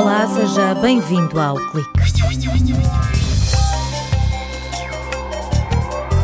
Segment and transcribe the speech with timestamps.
[0.00, 1.90] Olá, seja bem-vindo ao Clique.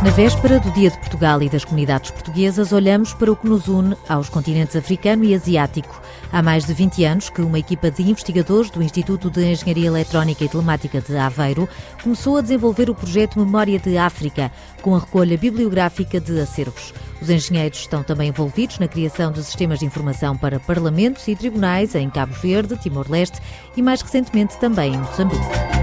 [0.02, 3.68] Na véspera do Dia de Portugal e das comunidades portuguesas, olhamos para o que nos
[3.68, 6.00] une aos continentes africano e asiático.
[6.32, 10.44] Há mais de 20 anos que uma equipa de investigadores do Instituto de Engenharia Eletrónica
[10.44, 11.69] e Telemática de Aveiro
[12.02, 14.51] começou a desenvolver o projeto Memória de África,
[14.83, 16.92] com a recolha bibliográfica de acervos.
[17.20, 21.95] Os engenheiros estão também envolvidos na criação de sistemas de informação para parlamentos e tribunais
[21.95, 23.41] em Cabo Verde, Timor-Leste
[23.77, 25.76] e, mais recentemente, também em Moçambique.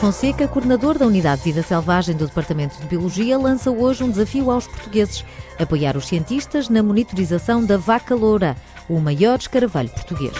[0.00, 4.50] Fonseca, coordenador da Unidade de Vida Selvagem do Departamento de Biologia, lança hoje um desafio
[4.50, 5.22] aos portugueses:
[5.58, 8.56] apoiar os cientistas na monitorização da vaca loura,
[8.88, 10.32] o maior escaravelho português.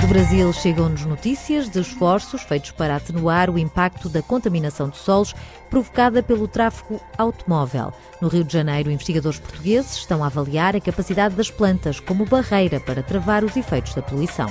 [0.00, 5.32] Do Brasil chegam-nos notícias de esforços feitos para atenuar o impacto da contaminação de solos
[5.70, 7.92] provocada pelo tráfego automóvel.
[8.20, 12.80] No Rio de Janeiro, investigadores portugueses estão a avaliar a capacidade das plantas como barreira
[12.80, 14.48] para travar os efeitos da poluição.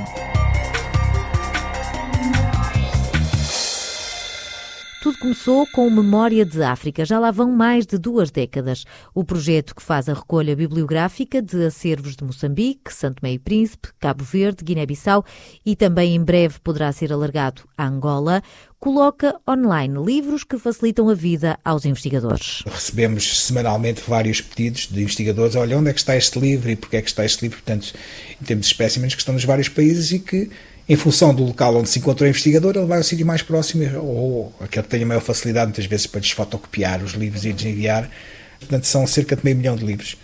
[5.15, 7.05] Tudo começou com Memória de África.
[7.05, 8.85] Já lá vão mais de duas décadas.
[9.13, 14.23] O projeto que faz a recolha bibliográfica de acervos de Moçambique, Santo Meio Príncipe, Cabo
[14.23, 15.23] Verde, Guiné-Bissau
[15.65, 18.41] e também em breve poderá ser alargado a Angola,
[18.79, 22.63] coloca online livros que facilitam a vida aos investigadores.
[22.65, 25.55] Recebemos semanalmente vários pedidos de investigadores.
[25.55, 27.57] Olha, onde é que está este livro e porquê é que está este livro?
[27.57, 27.93] Portanto,
[28.45, 30.49] temos espécimes que estão nos vários países e que
[30.87, 33.83] em função do local onde se encontrou o investigador, ele vai ao sítio mais próximo
[33.99, 38.09] ou aquele que tenha maior facilidade, muitas vezes, para desfotocopiar os livros e desenviar.
[38.59, 40.15] Portanto, são cerca de meio milhão de livros.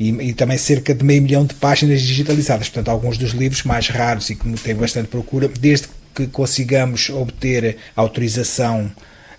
[0.00, 2.68] E, e, também cerca de meio milhão de páginas digitalizadas.
[2.68, 7.76] Portanto, alguns dos livros mais raros e que têm bastante procura, desde que consigamos obter
[7.94, 8.90] autorização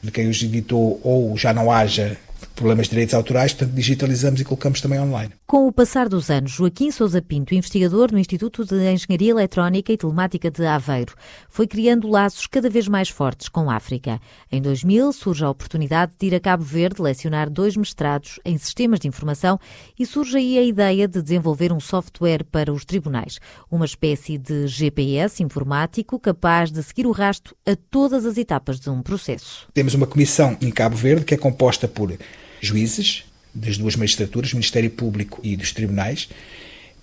[0.01, 2.17] de quem os editou ou já não haja
[2.55, 5.38] problemas de direitos autorais, portanto digitalizamos e colocamos também online.
[5.49, 9.97] Com o passar dos anos, Joaquim Sousa Pinto, investigador no Instituto de Engenharia Eletrónica e
[9.97, 11.15] Telemática de Aveiro,
[11.49, 14.21] foi criando laços cada vez mais fortes com a África.
[14.51, 18.99] Em 2000 surge a oportunidade de ir a Cabo Verde lecionar dois mestrados em sistemas
[18.99, 19.59] de informação
[19.97, 23.39] e surge aí a ideia de desenvolver um software para os tribunais,
[23.71, 28.91] uma espécie de GPS informático capaz de seguir o rasto a todas as etapas de
[28.91, 29.67] um processo.
[29.73, 32.15] Temos uma comissão em Cabo Verde que é composta por
[32.61, 33.23] juízes
[33.59, 36.29] das duas magistraturas, Ministério Público e dos tribunais.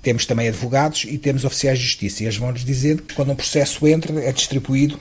[0.02, 2.22] Temos também advogados e temos oficiais de justiça.
[2.22, 4.98] E eles vão-nos dizendo que quando um processo entra, é distribuído,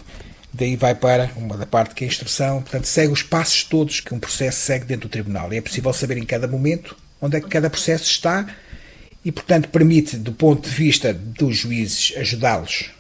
[0.52, 4.00] daí vai para uma da parte que é a instrução, portanto, segue os passos todos
[4.00, 5.54] que um processo segue dentro do tribunal.
[5.54, 8.48] E é possível saber em cada momento onde é que cada processo está
[9.24, 12.92] e, portanto, permite, do ponto de vista dos juízes, ajudá-los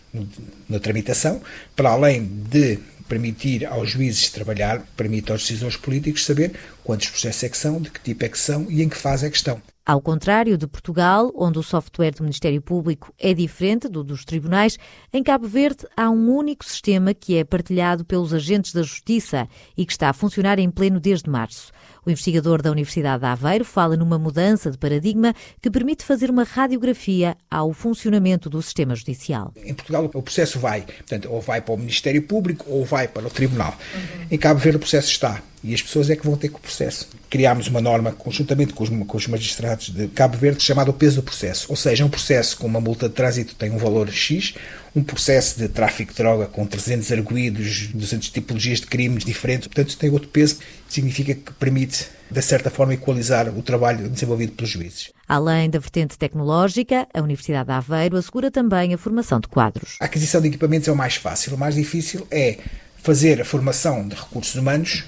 [0.68, 1.42] na tramitação,
[1.76, 7.50] para além de permitir aos juízes trabalhar, permite aos decisores políticos saber quantos processos é
[7.50, 9.62] que são, de que tipo é que são e em que fase é que estão.
[9.86, 14.80] Ao contrário de Portugal, onde o software do Ministério Público é diferente do dos tribunais,
[15.14, 19.86] em Cabo Verde há um único sistema que é partilhado pelos agentes da Justiça e
[19.86, 21.72] que está a funcionar em pleno desde março.
[22.06, 26.44] O investigador da Universidade de Aveiro fala numa mudança de paradigma que permite fazer uma
[26.44, 29.52] radiografia ao funcionamento do sistema judicial.
[29.56, 33.26] Em Portugal, o processo vai, portanto, ou vai para o Ministério Público ou vai para
[33.26, 33.76] o Tribunal.
[33.94, 34.28] Uhum.
[34.30, 36.62] Em Cabo Verde, o processo está e as pessoas é que vão ter com o
[36.62, 37.10] processo.
[37.35, 41.18] Criámos uma norma conjuntamente com os, com os magistrados de Cabo Verde chamada o peso
[41.18, 41.66] do processo.
[41.68, 44.53] Ou seja, um processo com uma multa de trânsito tem um valor X,
[44.96, 49.97] um processo de tráfico de droga com 300 arguídos, 200 tipologias de crimes diferentes, portanto
[49.97, 55.12] tem outro peso, significa que permite, de certa forma, equalizar o trabalho desenvolvido pelos juízes.
[55.28, 59.97] Além da vertente tecnológica, a Universidade de Aveiro assegura também a formação de quadros.
[60.00, 62.59] A aquisição de equipamentos é o mais fácil, o mais difícil é
[62.95, 65.03] fazer a formação de recursos humanos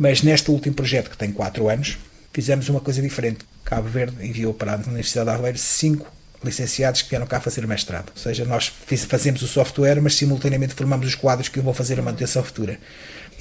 [0.00, 1.98] mas neste último projeto, que tem 4 anos,
[2.32, 3.40] fizemos uma coisa diferente.
[3.62, 6.10] Cabo Verde enviou para a Universidade de Aveiro cinco
[6.42, 8.10] licenciados que vieram cá fazer mestrado.
[8.16, 8.72] Ou seja, nós
[9.06, 12.78] fazemos o software, mas simultaneamente formamos os quadros que vão fazer a manutenção futura.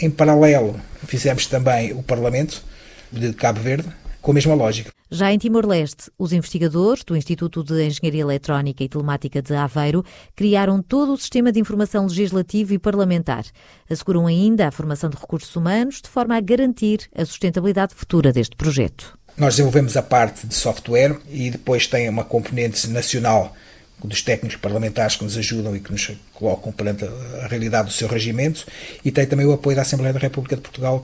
[0.02, 0.78] Em paralelo,
[1.08, 2.62] fizemos também o Parlamento
[3.10, 3.88] de Cabo Verde,
[4.22, 4.92] com a mesma lógica.
[5.12, 10.04] Já em Timor-Leste, os investigadores do Instituto de Engenharia Eletrónica e Telemática de Aveiro
[10.36, 13.44] criaram todo o sistema de informação legislativo e parlamentar.
[13.90, 18.56] Asseguram ainda a formação de recursos humanos de forma a garantir a sustentabilidade futura deste
[18.56, 19.18] projeto.
[19.38, 23.56] Nós desenvolvemos a parte de software e depois tem uma componente nacional
[24.04, 28.08] dos técnicos parlamentares que nos ajudam e que nos colocam perante a realidade do seu
[28.08, 28.66] regimento
[29.04, 31.04] e tem também o apoio da Assembleia da República de Portugal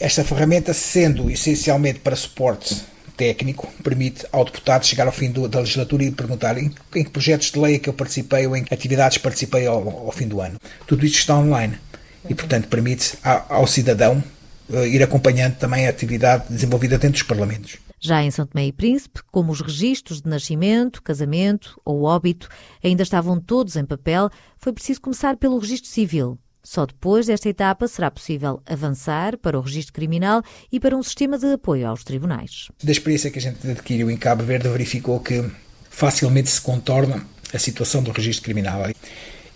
[0.00, 2.74] esta ferramenta, sendo essencialmente para suporte
[3.18, 7.10] técnico, permite ao deputado chegar ao fim do, da legislatura e perguntar em, em, que
[7.10, 10.26] projetos de lei é que eu participei ou em que atividades participei ao, ao fim
[10.26, 10.58] do ano.
[10.86, 11.78] Tudo isto está online
[12.26, 14.24] e, portanto, permite ao, cidadão
[14.70, 17.76] uh, ir acompanhando também a atividade desenvolvida dentro dos parlamentos.
[18.00, 22.48] Já em São Tomé e Príncipe, como os registros de nascimento, casamento ou óbito
[22.82, 26.38] ainda estavam todos em papel, foi preciso começar pelo registro civil.
[26.62, 31.38] Só depois desta etapa será possível avançar para o registro criminal e para um sistema
[31.38, 32.68] de apoio aos tribunais.
[32.82, 35.44] Da experiência que a gente adquiriu em Cabo Verde, verificou que
[35.88, 38.82] facilmente se contorna a situação do registro criminal.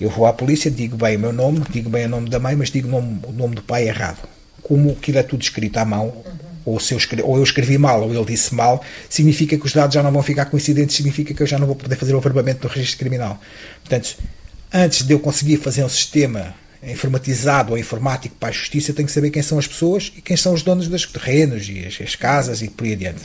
[0.01, 2.56] Eu vou à polícia, digo bem o meu nome, digo bem o nome da mãe,
[2.56, 4.27] mas digo o nome, o nome do pai errado.
[4.62, 6.25] Como aquilo é tudo escrito à mão,
[6.65, 9.73] ou, se eu escrevi, ou eu escrevi mal, ou ele disse mal, significa que os
[9.73, 12.19] dados já não vão ficar coincidentes, significa que eu já não vou poder fazer o
[12.19, 13.39] averbamento do registro criminal.
[13.81, 14.17] Portanto,
[14.73, 16.55] antes de eu conseguir fazer um sistema
[16.91, 20.37] informatizado ou informático para a justiça, tenho que saber quem são as pessoas e quem
[20.37, 23.23] são os donos dos terrenos e as, as casas e por aí adiante.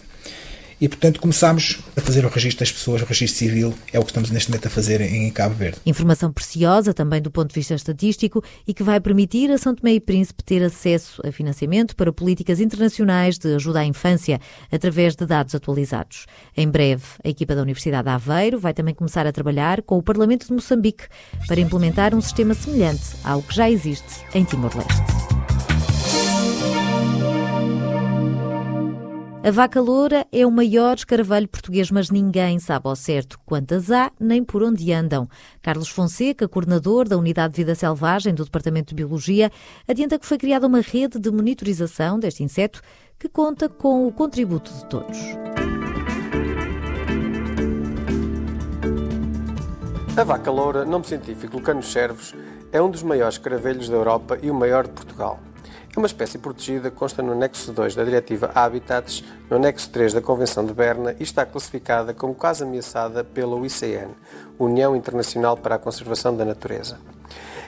[0.81, 4.11] E, portanto, começámos a fazer o registro das pessoas, o registro civil, é o que
[4.11, 5.77] estamos neste momento a fazer em Cabo Verde.
[5.85, 9.93] Informação preciosa também do ponto de vista estatístico e que vai permitir a São Tomé
[9.93, 14.39] e Príncipe ter acesso a financiamento para políticas internacionais de ajuda à infância
[14.71, 16.25] através de dados atualizados.
[16.55, 20.03] Em breve, a equipa da Universidade de Aveiro vai também começar a trabalhar com o
[20.03, 21.05] Parlamento de Moçambique
[21.47, 25.28] para implementar um sistema semelhante ao que já existe em Timor-Leste.
[29.41, 34.11] A vaca loura é o maior escaravelho português, mas ninguém sabe ao certo quantas há
[34.19, 35.29] nem por onde andam.
[35.61, 39.49] Carlos Fonseca, coordenador da Unidade de Vida Selvagem do Departamento de Biologia,
[39.87, 42.81] adianta que foi criada uma rede de monitorização deste inseto
[43.17, 45.17] que conta com o contributo de todos.
[50.17, 52.35] A vaca loura, nome científico Lucanus cervos,
[52.73, 55.39] é um dos maiores escaravelhos da Europa e o maior de Portugal.
[55.95, 60.21] É uma espécie protegida, consta no anexo 2 da Diretiva Habitats, no anexo 3 da
[60.21, 64.09] Convenção de Berna e está classificada como quase ameaçada pela UICN,
[64.59, 66.99] União Internacional para a Conservação da Natureza.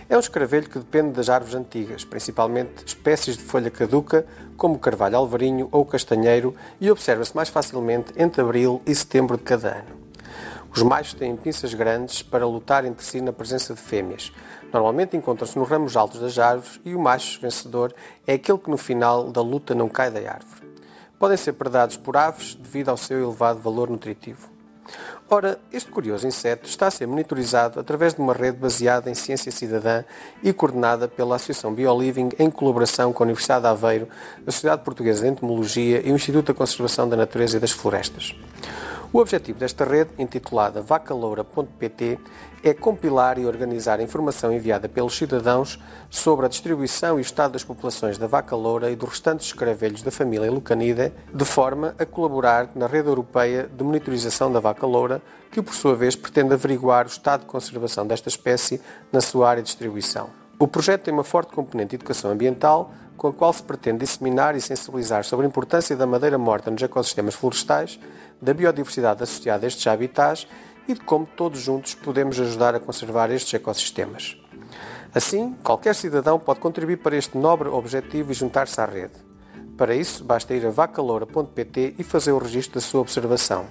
[0.08, 4.26] É um escaravelho que depende das árvores antigas, principalmente espécies de folha caduca,
[4.56, 9.36] como o carvalho alvarinho ou o castanheiro, e observa-se mais facilmente entre abril e setembro
[9.36, 10.02] de cada ano.
[10.74, 14.32] Os machos têm pinças grandes para lutar entre si na presença de fêmeas.
[14.72, 17.94] Normalmente encontram-se nos ramos altos das árvores e o macho vencedor
[18.26, 20.72] é aquele que no final da luta não cai da árvore.
[21.20, 24.50] Podem ser predados por aves devido ao seu elevado valor nutritivo.
[25.30, 29.52] Ora, este curioso inseto está a ser monitorizado através de uma rede baseada em ciência
[29.52, 30.04] cidadã
[30.44, 34.10] e coordenada pela Associação BioLiving em colaboração com a Universidade de Aveiro,
[34.46, 38.36] a Sociedade Portuguesa de Entomologia e o Instituto da Conservação da Natureza e das Florestas.
[39.14, 42.18] O objetivo desta rede, intitulada vacaloura.pt,
[42.64, 45.78] é compilar e organizar informação enviada pelos cidadãos
[46.10, 50.02] sobre a distribuição e o estado das populações da vaca loura e dos restantes escaravelhos
[50.02, 55.22] da família Lucanida, de forma a colaborar na rede europeia de monitorização da vaca loura,
[55.52, 58.80] que por sua vez pretende averiguar o estado de conservação desta espécie
[59.12, 60.30] na sua área de distribuição.
[60.58, 64.56] O projeto tem uma forte componente de educação ambiental, com a qual se pretende disseminar
[64.56, 68.00] e sensibilizar sobre a importância da madeira morta nos ecossistemas florestais
[68.42, 70.48] da biodiversidade associada a estes habitats
[70.88, 74.38] e de como todos juntos podemos ajudar a conservar estes ecossistemas.
[75.14, 79.14] Assim, qualquer cidadão pode contribuir para este nobre objetivo e juntar-se à rede.
[79.78, 83.66] Para isso, basta ir a vacaloura.pt e fazer o registro da sua observação.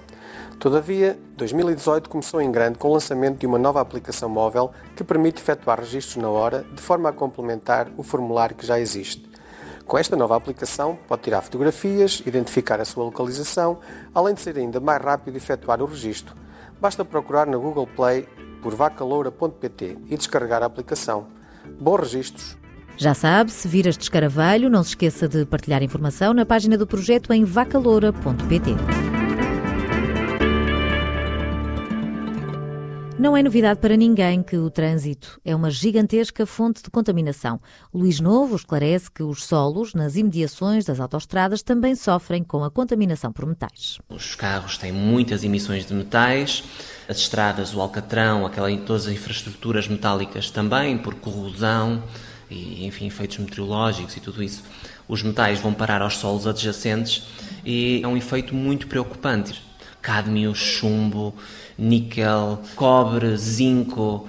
[0.59, 5.41] Todavia, 2018 começou em grande com o lançamento de uma nova aplicação móvel que permite
[5.41, 9.30] efetuar registros na hora, de forma a complementar o formulário que já existe.
[9.85, 13.79] Com esta nova aplicação, pode tirar fotografias, identificar a sua localização,
[14.13, 16.35] além de ser ainda mais rápido efetuar o registro.
[16.79, 18.27] Basta procurar na Google Play
[18.61, 21.27] por vacaloura.pt e descarregar a aplicação.
[21.79, 22.57] Bons registros!
[22.97, 26.85] Já sabe, se vir este escaravelho, não se esqueça de partilhar informação na página do
[26.85, 29.10] projeto em vacaloura.pt.
[33.21, 37.61] Não é novidade para ninguém que o trânsito é uma gigantesca fonte de contaminação.
[37.93, 43.31] Luís Novo esclarece que os solos nas imediações das autoestradas também sofrem com a contaminação
[43.31, 43.99] por metais.
[44.09, 46.63] Os carros têm muitas emissões de metais,
[47.07, 52.01] as estradas, o alcatrão, aquela, todas as infraestruturas metálicas também, por corrosão
[52.49, 54.63] e, enfim, efeitos meteorológicos e tudo isso.
[55.07, 57.21] Os metais vão parar aos solos adjacentes
[57.63, 59.61] e é um efeito muito preocupante.
[60.01, 61.33] Cádmio, chumbo,
[61.77, 64.27] níquel, cobre, zinco,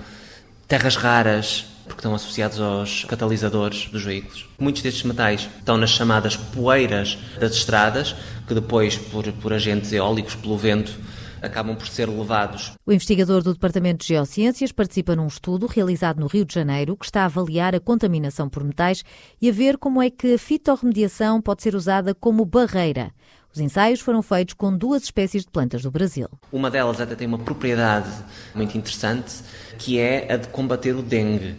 [0.69, 4.49] terras raras, porque estão associados aos catalisadores dos veículos.
[4.59, 8.14] Muitos destes metais estão nas chamadas poeiras das estradas,
[8.47, 10.99] que depois, por, por agentes eólicos, pelo vento,
[11.43, 12.73] acabam por ser levados.
[12.87, 17.05] O investigador do Departamento de Geociências participa num estudo realizado no Rio de Janeiro que
[17.05, 19.05] está a avaliar a contaminação por metais
[19.41, 23.12] e a ver como é que a fitorremediação pode ser usada como barreira.
[23.54, 26.26] Os ensaios foram feitos com duas espécies de plantas do Brasil.
[26.50, 28.11] Uma delas até tem uma propriedade
[28.54, 29.42] muito interessante,
[29.78, 31.56] que é a de combater o dengue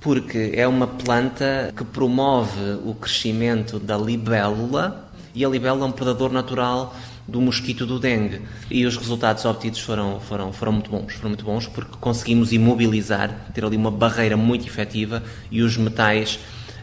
[0.00, 5.92] porque é uma planta que promove o crescimento da libélula e a libélula é um
[5.92, 6.94] predador natural
[7.26, 8.40] do mosquito do dengue.
[8.70, 13.50] E os resultados obtidos foram, foram, foram muito bons, foram muito bons porque conseguimos imobilizar,
[13.52, 16.38] ter ali uma barreira muito efetiva e os metais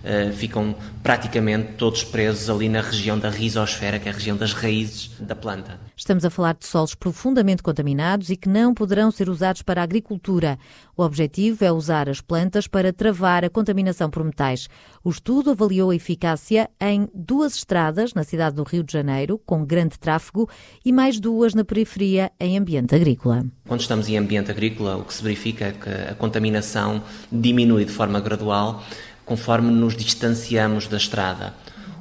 [0.06, 4.54] uh, ficam praticamente todos presos ali na região da rizosfera, que é a região das
[4.54, 5.80] raízes da planta.
[5.98, 9.84] Estamos a falar de solos profundamente contaminados e que não poderão ser usados para a
[9.84, 10.60] agricultura.
[10.96, 14.68] O objetivo é usar as plantas para travar a contaminação por metais.
[15.04, 19.66] O estudo avaliou a eficácia em duas estradas na cidade do Rio de Janeiro, com
[19.66, 20.50] grande tráfego,
[20.84, 23.46] e mais duas na periferia, em ambiente agrícola.
[23.68, 27.92] Quando estamos em ambiente agrícola, o que se verifica é que a contaminação diminui de
[27.92, 28.84] forma gradual
[29.26, 31.54] conforme nos distanciamos da estrada,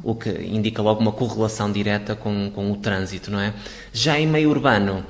[0.02, 3.54] o que indica logo uma correlação direta com, com o trânsito, não é?
[3.92, 5.04] Já em meio urbano,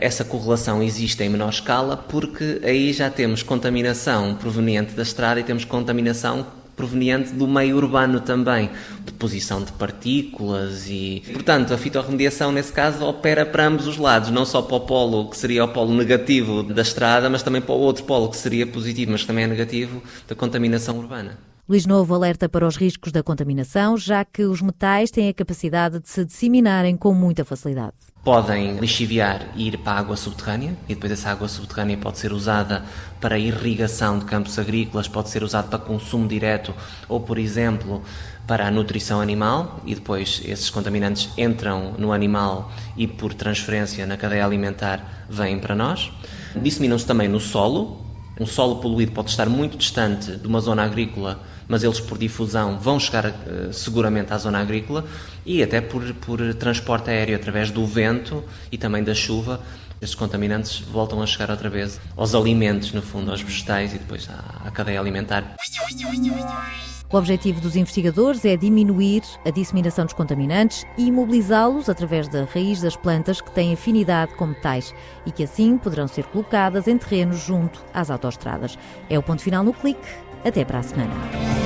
[0.00, 5.44] essa correlação existe em menor escala porque aí já temos contaminação proveniente da estrada e
[5.44, 6.46] temos contaminação
[6.78, 8.70] proveniente do meio urbano também,
[9.04, 14.46] deposição de partículas e, portanto, a fitorremediação nesse caso opera para ambos os lados, não
[14.46, 17.78] só para o polo que seria o polo negativo da estrada, mas também para o
[17.78, 21.47] outro polo que seria positivo, mas também é negativo da contaminação urbana.
[21.68, 26.00] Luís Novo alerta para os riscos da contaminação, já que os metais têm a capacidade
[26.00, 27.92] de se disseminarem com muita facilidade.
[28.24, 32.32] Podem lixiviar e ir para a água subterrânea, e depois essa água subterrânea pode ser
[32.32, 32.86] usada
[33.20, 36.74] para irrigação de campos agrícolas, pode ser usada para consumo direto
[37.06, 38.02] ou, por exemplo,
[38.46, 44.16] para a nutrição animal, e depois esses contaminantes entram no animal e, por transferência na
[44.16, 46.10] cadeia alimentar, vêm para nós.
[46.56, 48.08] Disseminam-se também no solo.
[48.40, 52.78] Um solo poluído pode estar muito distante de uma zona agrícola mas eles por difusão
[52.78, 55.04] vão chegar uh, seguramente à zona agrícola
[55.44, 59.60] e até por, por transporte aéreo através do vento e também da chuva.
[60.00, 64.28] Estes contaminantes voltam a chegar outra vez aos alimentos, no fundo, aos vegetais e depois
[64.28, 65.56] à, à cadeia alimentar.
[67.10, 72.82] O objetivo dos investigadores é diminuir a disseminação dos contaminantes e imobilizá-los através da raiz
[72.82, 74.94] das plantas que têm afinidade com metais
[75.24, 78.78] e que assim poderão ser colocadas em terrenos junto às autoestradas.
[79.08, 80.06] É o ponto final no clique.
[80.44, 81.57] Até para a semana.